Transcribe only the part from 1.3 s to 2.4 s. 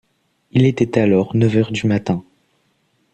neuf heures du matin